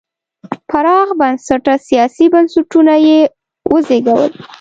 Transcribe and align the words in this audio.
پراخ 0.69 1.07
بنسټه 1.19 1.75
سیاسي 1.87 2.25
بنسټونه 2.33 2.93
یې 3.07 3.19
وزېږول. 3.71 4.31